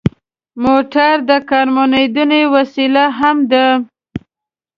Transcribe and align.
موټر 0.63 1.13
د 1.29 1.31
کارموندنې 1.49 2.41
وسیله 2.55 3.05
هم 3.19 3.37
ده. 3.51 3.65